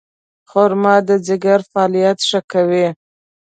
خرما 0.49 0.95
د 1.07 1.09
ځیګر 1.27 1.59
فعالیت 1.71 2.19
ښه 2.29 2.39
کوي. 2.51 2.87